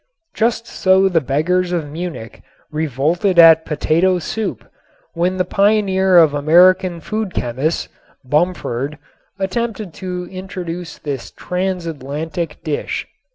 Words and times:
Just 0.33 0.65
so 0.65 1.07
the 1.07 1.21
beggars 1.21 1.71
of 1.71 1.87
Munich 1.91 2.41
revolted 2.71 3.37
at 3.37 3.65
potato 3.67 4.17
soup 4.17 4.65
when 5.13 5.37
the 5.37 5.45
pioneer 5.45 6.17
of 6.17 6.33
American 6.33 6.99
food 6.99 7.35
chemists, 7.35 7.87
Bumford, 8.25 8.97
attempted 9.37 9.93
to 10.01 10.27
introduce 10.31 10.97
this 10.97 11.29
transatlantic 11.29 12.63
dish. 12.63 13.05